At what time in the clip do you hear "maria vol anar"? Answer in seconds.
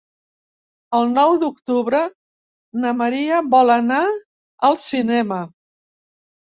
3.03-4.03